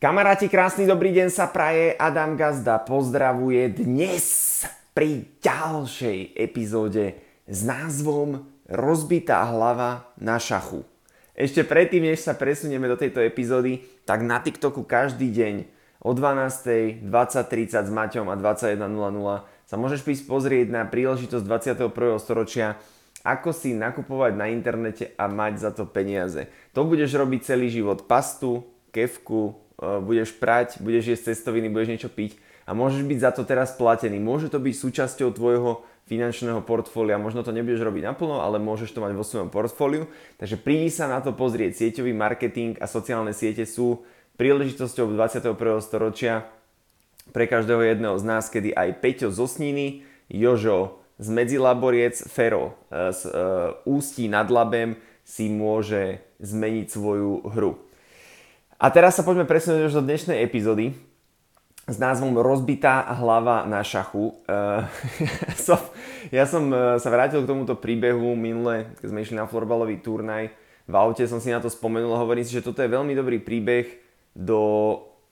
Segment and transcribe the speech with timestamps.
[0.00, 1.92] Kamaráti, krásny dobrý deň sa praje.
[1.92, 4.64] Adam Gazda pozdravuje dnes
[4.96, 10.88] pri ďalšej epizóde s názvom Rozbitá hlava na šachu.
[11.36, 15.68] Ešte predtým, než sa presunieme do tejto epizódy, tak na TikToku každý deň
[16.00, 18.80] o 12.00, 20.30 s Maťom a 21.00
[19.68, 21.44] sa môžeš prísť pozrieť na príležitosť
[21.76, 21.76] 21.
[22.16, 22.80] storočia
[23.20, 26.48] ako si nakupovať na internete a mať za to peniaze.
[26.72, 28.08] To budeš robiť celý život.
[28.08, 28.64] Pastu,
[28.96, 32.36] kevku, budeš prať, budeš jesť cestoviny, budeš niečo piť
[32.68, 34.22] a môžeš byť za to teraz platený.
[34.22, 37.18] Môže to byť súčasťou tvojho finančného portfólia.
[37.18, 40.06] Možno to nebudeš robiť naplno, ale môžeš to mať vo svojom portfóliu.
[40.38, 41.82] Takže prídi sa na to pozrieť.
[41.82, 44.06] Sieťový marketing a sociálne siete sú
[44.38, 45.54] príležitosťou 21.
[45.82, 46.46] storočia
[47.34, 49.86] pre každého jedného z nás, kedy aj Peťo z Osniny,
[50.30, 57.89] Jožo z Medzilaboriec, Fero z uh, Ústí nad Labem si môže zmeniť svoju hru.
[58.80, 60.96] A teraz sa poďme presunúť už do dnešnej epizódy
[61.84, 64.32] s názvom Rozbitá hlava na šachu.
[64.50, 64.82] Uh,
[65.54, 65.76] so,
[66.32, 70.48] ja som uh, sa vrátil k tomuto príbehu minule, keď sme išli na florbalový turnaj.
[70.88, 73.36] V aute som si na to spomenul a hovorím si, že toto je veľmi dobrý
[73.36, 74.00] príbeh
[74.32, 74.60] do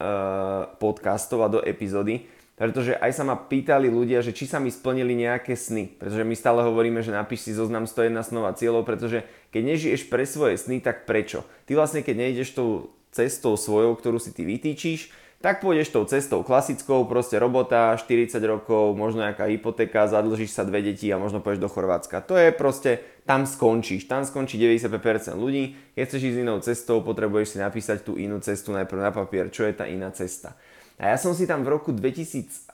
[0.00, 2.24] uh, podcastov a do epizódy,
[2.56, 6.34] pretože aj sa ma pýtali ľudia, že či sa mi splnili nejaké sny, pretože my
[6.34, 9.20] stále hovoríme, že napíš si zoznam 101 snov a cieľov, pretože
[9.52, 11.44] keď nežiješ pre svoje sny, tak prečo?
[11.68, 16.40] Ty vlastne, keď nejdeš tou cestou svojou, ktorú si ty vytýčiš, tak pôjdeš tou cestou
[16.40, 21.60] klasickou, proste robota, 40 rokov, možno nejaká hypotéka, zadlžíš sa dve deti a možno pôjdeš
[21.60, 22.24] do Chorvátska.
[22.24, 25.76] To je proste, tam skončíš, tam skončí 95% ľudí.
[25.92, 29.68] Keď chceš ísť inou cestou, potrebuješ si napísať tú inú cestu najprv na papier, čo
[29.68, 30.56] je tá iná cesta.
[30.96, 32.72] A ja som si tam v roku 2016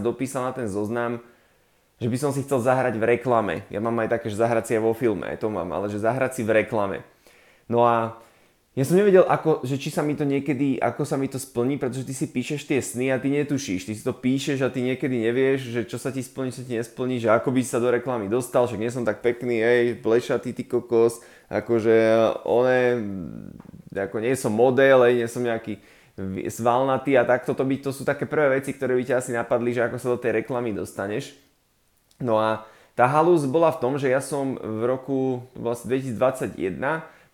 [0.00, 1.20] dopísal na ten zoznam,
[2.00, 3.68] že by som si chcel zahrať v reklame.
[3.68, 6.00] Ja mám aj také, že zahrať si aj vo filme, aj to mám, ale že
[6.00, 7.04] zahrať si v reklame.
[7.68, 8.23] No a
[8.74, 11.78] ja som nevedel, ako, že či sa mi to niekedy, ako sa mi to splní,
[11.78, 13.86] pretože ty si píšeš tie sny a ty netušíš.
[13.86, 16.74] Ty si to píšeš a ty niekedy nevieš, že čo sa ti splní, čo ti
[16.74, 20.50] nesplní, že ako by sa do reklamy dostal, však nie som tak pekný, hej, plešatý
[20.50, 21.22] ty kokos,
[21.54, 21.94] akože
[22.42, 22.78] one,
[23.94, 25.78] ako nie som model, hej, nie som nejaký
[26.50, 29.70] svalnatý a takto to, by, to sú také prvé veci, ktoré by ťa asi napadli,
[29.70, 31.30] že ako sa do tej reklamy dostaneš.
[32.18, 32.66] No a
[32.98, 36.74] tá halus bola v tom, že ja som v roku vlastne 2021,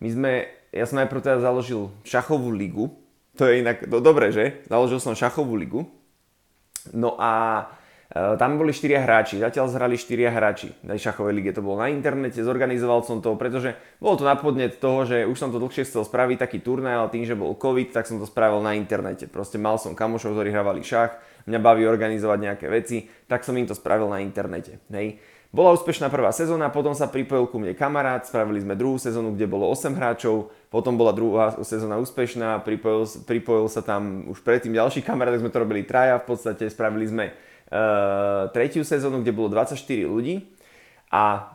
[0.04, 2.94] my sme ja som najprv teda založil šachovú ligu.
[3.38, 4.62] To je inak, no dobre, že?
[4.70, 5.86] Založil som šachovú ligu.
[6.94, 7.66] No a
[8.10, 11.50] e, tam boli štyria hráči, zatiaľ zhrali štyria hráči na šachovej lige.
[11.58, 15.50] To bolo na internete, zorganizoval som to, pretože bolo to napodnet toho, že už som
[15.50, 18.62] to dlhšie chcel spraviť taký turnaj, ale tým, že bol COVID, tak som to spravil
[18.62, 19.26] na internete.
[19.26, 21.18] Proste mal som kamošov, ktorí hrávali šach,
[21.50, 24.80] mňa baví organizovať nejaké veci, tak som im to spravil na internete.
[24.94, 25.18] Hej.
[25.50, 29.50] Bola úspešná prvá sezóna, potom sa pripojil ku mne kamarát, spravili sme druhú sezónu, kde
[29.50, 35.02] bolo 8 hráčov, potom bola druhá sezóna úspešná, pripojil, pripojil sa tam už predtým ďalší
[35.02, 39.50] kamarát, tak sme to robili traja, v podstate spravili sme uh, tretiu sezónu, kde bolo
[39.50, 39.74] 24
[40.06, 40.54] ľudí.
[41.10, 41.50] A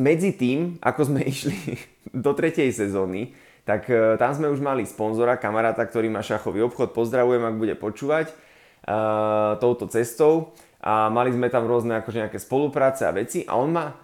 [0.00, 1.76] medzi tým, ako sme išli
[2.08, 3.36] do tretej sezóny,
[3.68, 7.76] tak uh, tam sme už mali sponzora, kamaráta, ktorý má šachový obchod, pozdravujem, ak bude
[7.76, 8.32] počúvať
[9.58, 10.52] touto cestou
[10.84, 13.96] a mali sme tam rôzne akože nejaké spolupráce a veci a on ma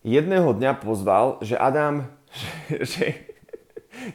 [0.00, 2.08] jedného dňa pozval, že Adam,
[2.72, 3.06] že, že,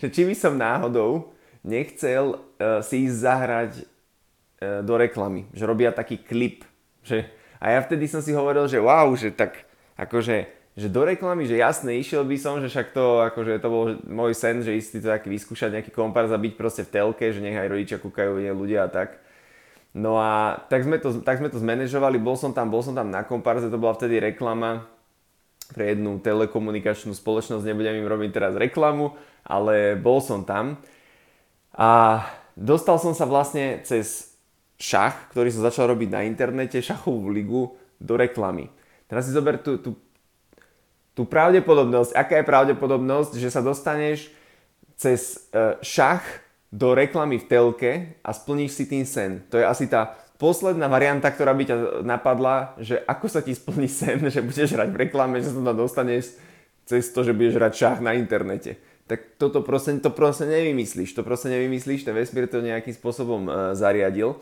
[0.01, 5.93] že či by som náhodou nechcel uh, si ísť zahrať uh, do reklamy, že robia
[5.93, 6.65] taký klip,
[7.05, 9.65] že a ja vtedy som si hovoril, že wow, že tak
[9.97, 13.97] akože že do reklamy, že jasne, išiel by som, že však to, akože to bol
[14.05, 17.41] môj sen, že ísť to taký vyskúšať nejaký kompárs a byť proste v telke, že
[17.41, 19.17] nech aj rodičia kúkajú ľudia a tak.
[19.97, 23.09] No a tak sme, to, tak sme to zmanéžovali, bol som tam, bol som tam
[23.09, 24.85] na komparze, to bola vtedy reklama
[25.73, 30.77] pre jednu telekomunikačnú spoločnosť, nebudem im robiť teraz reklamu, ale bol som tam.
[31.73, 32.21] A
[32.53, 34.37] dostal som sa vlastne cez
[34.77, 38.69] šach, ktorý som začal robiť na internete, šachovú ligu, do reklamy.
[39.09, 39.97] Teraz si zober tú, tú,
[41.17, 44.29] tú pravdepodobnosť, aká je pravdepodobnosť, že sa dostaneš
[44.93, 46.21] cez uh, šach
[46.71, 49.43] do reklamy v telke a splníš si tým sen.
[49.51, 53.89] To je asi tá posledná varianta, ktorá by ťa napadla, že ako sa ti splní
[53.99, 56.37] sen, že budeš hrať v reklame, že sa tam dostaneš
[56.87, 58.79] cez to, že budeš hrať šach na internete.
[59.07, 63.51] Tak toto proste, to proste nevymyslíš, to proste nevymyslíš, ten vesmír to nejakým spôsobom e,
[63.75, 64.35] zariadil.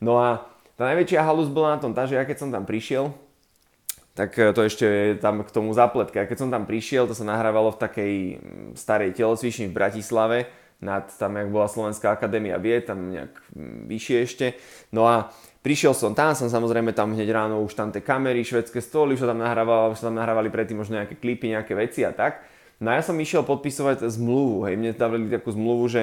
[0.00, 0.44] No a
[0.76, 3.12] tá najväčšia halus bola na tom tá, že ja keď som tam prišiel,
[4.12, 6.28] tak e, to ešte je tam k tomu zapletka.
[6.28, 8.14] Keď som tam prišiel, to sa nahrávalo v takej
[8.76, 10.38] starej telocvični v Bratislave,
[10.80, 13.32] nad tam, jak bola Slovenská akadémia vied, tam nejak
[13.86, 14.46] vyššie ešte.
[14.92, 15.28] No a
[15.60, 19.24] prišiel som tam, som samozrejme tam hneď ráno už tam tie kamery, švedské stoly, už
[19.24, 22.40] sa tam nahrávali, už sa tam nahrávali predtým možno nejaké klipy, nejaké veci a tak.
[22.80, 26.02] No a ja som išiel podpisovať zmluvu, hej, mne dávali takú zmluvu, že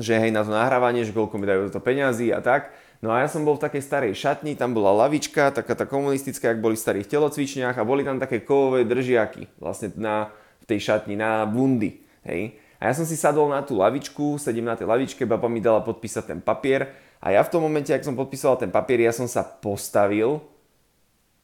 [0.00, 2.72] že hej, na to nahrávanie, že koľko mi dajú za to peňazí a tak.
[3.04, 6.54] No a ja som bol v takej starej šatni, tam bola lavička, taká tá komunistická,
[6.54, 10.32] ak boli v starých telocvičniach a boli tam také kovové držiaky vlastne na,
[10.62, 12.00] v tej šatni, na bundy.
[12.24, 12.56] Hej.
[12.82, 15.86] A ja som si sadol na tú lavičku, sedím na tej lavičke, baba mi dala
[15.86, 16.90] podpísať ten papier
[17.22, 20.42] a ja v tom momente, ak som podpísal ten papier, ja som sa postavil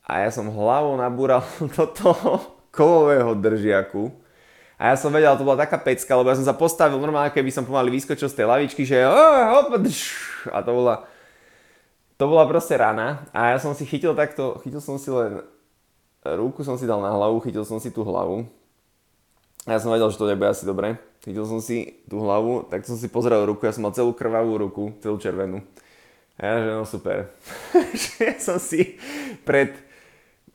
[0.02, 1.46] a ja som hlavou nabúral
[1.78, 2.42] do toho
[2.74, 4.10] kovového držiaku.
[4.78, 7.54] A ja som vedel, to bola taká pecka, lebo ja som sa postavil normálne, keby
[7.54, 11.06] som pomaly vyskočil z tej lavičky, že a to bola,
[12.18, 13.26] to bola proste rana.
[13.30, 15.42] A ja som si chytil takto, chytil som si len,
[16.22, 18.46] ruku som si dal na hlavu, chytil som si tú hlavu.
[19.66, 22.96] Ja som vedel, že to nebude asi dobre chytil som si tú hlavu, tak som
[22.96, 25.60] si pozrel ruku, ja som mal celú krvavú ruku, celú červenú.
[26.38, 27.28] A ja, že no super.
[28.24, 28.96] ja som si
[29.42, 29.74] pred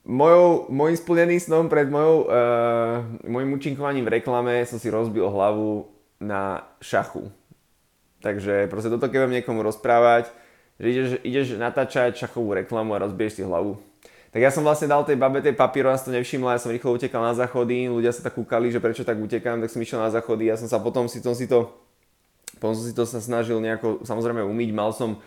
[0.02, 5.86] mojou, môjim splneným snom, pred mojou, uh, môjim účinkovaním v reklame som si rozbil hlavu
[6.18, 7.28] na šachu.
[8.24, 10.32] Takže proste toto keď vám niekomu rozprávať,
[10.80, 13.78] že ideš, ideš natáčať šachovú reklamu a rozbiješ si hlavu
[14.34, 16.74] tak ja som vlastne dal tej babe tej papíru, ja som to nevšimla, ja som
[16.74, 20.02] rýchlo utekal na záchody, ľudia sa tak kúkali, že prečo tak utekám, tak som išiel
[20.02, 21.70] na záchody, ja som sa potom si, tom si to,
[22.58, 25.22] potom som si to sa snažil nejako samozrejme umyť, mal som,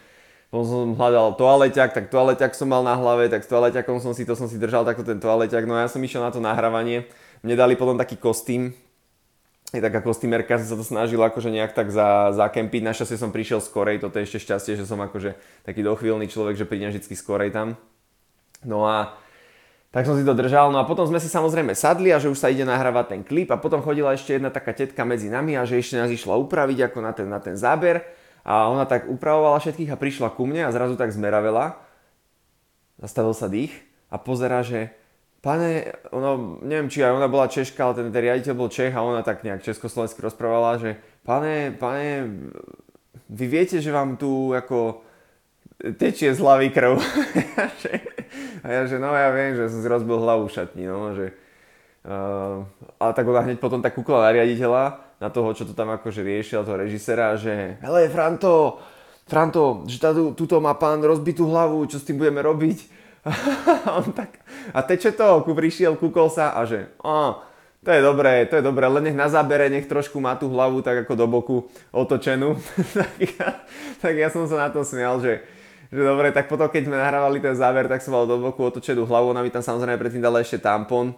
[0.52, 4.28] potom som hľadal toaleťak, tak toaleťak som mal na hlave, tak s toaleťakom som si
[4.28, 7.08] to som si držal takto ten toaleťak, no a ja som išiel na to nahrávanie,
[7.48, 8.76] mne dali potom taký kostým,
[9.72, 13.64] je taká kostýmerka, som sa to snažil akože nejak tak za, zakempiť, našťastie som prišiel
[13.64, 17.56] skorej, toto je ešte šťastie, že som akože taký dochvíľný človek, že prídem vždy skorej
[17.56, 17.80] tam.
[18.66, 19.18] No a
[19.92, 22.38] tak som si to držal, no a potom sme si samozrejme sadli a že už
[22.38, 23.50] sa ide nahrávať ten klip.
[23.50, 26.92] A potom chodila ešte jedna taká tetka medzi nami a že ešte nás išla upraviť
[26.92, 28.06] ako na ten, na ten záber.
[28.48, 31.82] A ona tak upravovala všetkých a prišla ku mne a zrazu tak zmeravela,
[32.96, 33.76] zastavil sa dých
[34.08, 34.94] a pozera, že
[35.44, 39.04] pane, ono, neviem či aj ona bola Češka, ale ten, ten riaditeľ bol Čech a
[39.04, 40.96] ona tak nejak československy rozprávala, že
[41.28, 42.08] pane, pane,
[43.28, 45.04] vy viete, že vám tu ako
[46.00, 46.96] tečie z hlavy krv.
[48.64, 51.36] a ja, že no ja viem, že som si rozbil hlavu v šatni, no, že
[52.08, 52.64] uh,
[53.00, 54.84] ale tak ona hneď potom tak kúkla na riaditeľa,
[55.18, 58.80] na toho, čo to tam akože riešil, toho režisera, že hele Franto,
[59.28, 62.98] Franto, že tu, tuto má pán rozbitú hlavu, čo s tým budeme robiť?
[63.28, 64.40] a on tak,
[64.72, 67.44] a teče to, ku prišiel, kúkol sa a že, a,
[67.84, 70.80] to je dobré, to je dobré, len nech na zábere, nech trošku má tú hlavu
[70.84, 71.58] tak ako do boku
[71.92, 72.56] otočenú.
[72.98, 73.48] tak, ja,
[74.00, 75.44] tak ja som sa na to smial, že,
[75.88, 79.08] že dobre, tak potom keď sme nahrávali ten záver, tak som mal do boku otočenú
[79.08, 81.16] hlavu, ona mi tam samozrejme predtým dala ešte tampon.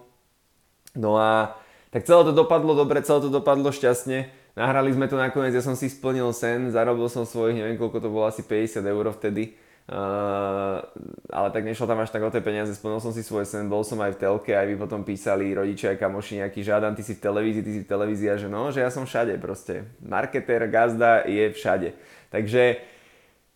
[0.93, 1.57] No a
[1.89, 4.29] tak celé to dopadlo dobre, celé to dopadlo šťastne.
[4.53, 8.09] Nahrali sme to nakoniec, ja som si splnil sen, zarobil som svojich, neviem koľko to
[8.13, 9.57] bolo, asi 50 eur vtedy.
[9.89, 10.85] Uh,
[11.33, 13.81] ale tak nešlo tam až tak o tie peniaze, splnil som si svoj sen, bol
[13.81, 17.25] som aj v telke, aj vy potom písali rodičia, kamoši nejaký žiadan, ty si v
[17.25, 19.89] televízii, ty si v televízii a že no, že ja som všade proste.
[20.05, 21.97] Marketer, gazda je všade.
[22.29, 22.77] Takže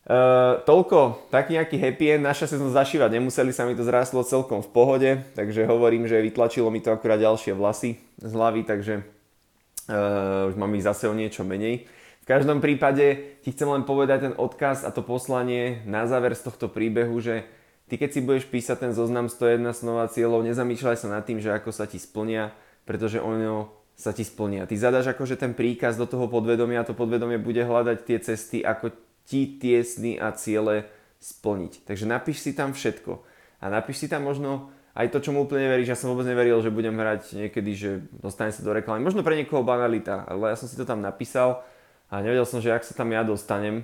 [0.04, 4.60] Uh, toľko, taký nejaký happy end, našťastie som zašívať nemuseli, sa mi to zráslo celkom
[4.60, 10.52] v pohode, takže hovorím, že vytlačilo mi to akurát ďalšie vlasy z hlavy, takže uh,
[10.52, 11.88] už mám ich zase o niečo menej.
[12.20, 16.52] V každom prípade ti chcem len povedať ten odkaz a to poslanie na záver z
[16.52, 17.48] tohto príbehu, že
[17.88, 21.40] ty keď si budeš písať ten zoznam 101 snov a cieľov, nezamýšľaj sa nad tým,
[21.40, 22.52] že ako sa ti splnia,
[22.84, 24.68] pretože ono sa ti splnia.
[24.68, 28.60] Ty zadaš akože ten príkaz do toho podvedomia a to podvedomie bude hľadať tie cesty,
[28.60, 28.92] ako
[29.24, 30.88] ti tie sny a ciele
[31.20, 31.88] splniť.
[31.88, 33.24] Takže napíš si tam všetko.
[33.64, 35.90] A napíš si tam možno aj to, čo mu úplne veríš.
[35.90, 39.02] Ja som vôbec neveril, že budem hrať niekedy, že dostane sa do reklamy.
[39.02, 41.64] Možno pre niekoho banalita, ale ja som si to tam napísal
[42.12, 43.82] a nevedel som, že ak sa tam ja dostanem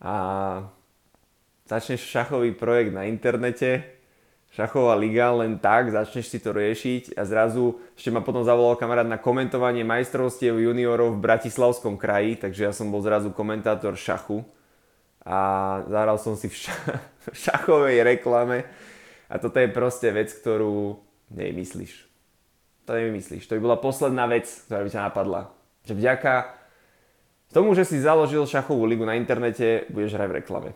[0.00, 0.14] a
[1.68, 3.84] začneš šachový projekt na internete,
[4.54, 9.04] šachová liga len tak, začneš si to riešiť a zrazu ešte ma potom zavolal kamarát
[9.04, 14.40] na komentovanie majstrovstiev juniorov v Bratislavskom kraji, takže ja som bol zrazu komentátor šachu
[15.24, 15.38] a
[15.84, 18.64] zahral som si v, ša- v šachovej reklame
[19.28, 20.98] a toto je proste vec, ktorú
[21.30, 22.08] nevymyslíš.
[22.88, 23.46] To nevymyslíš.
[23.46, 25.54] To by bola posledná vec, ktorá by ťa napadla.
[25.86, 26.32] Že vďaka
[27.54, 30.70] tomu, že si založil šachovú ligu na internete, budeš hrať v reklame.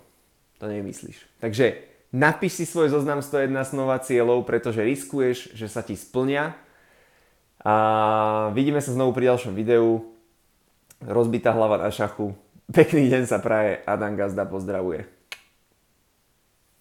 [0.63, 1.19] To nevymyslíš.
[1.43, 1.83] Takže
[2.15, 6.55] napíš si svoj zoznam 101 snova cieľov, pretože riskuješ, že sa ti splnia.
[7.65, 7.75] A
[8.53, 10.05] vidíme sa znovu pri ďalšom videu.
[11.01, 15.14] Rozbitá hlava na šachu Pekný deň sa praje, Adam Gazda pozdravuje.